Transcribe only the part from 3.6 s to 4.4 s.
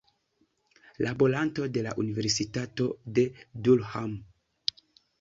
Durham.